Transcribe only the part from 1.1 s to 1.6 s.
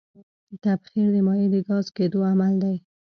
د مایع د